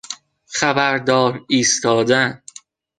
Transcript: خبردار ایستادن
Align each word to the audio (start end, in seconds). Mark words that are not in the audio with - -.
خبردار 0.47 1.45
ایستادن 1.49 2.41